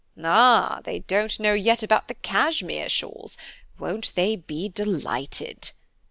[0.23, 3.37] "Ah, they don't know yet about the Cashmere shawls;
[3.77, 5.73] won't they be delighted?"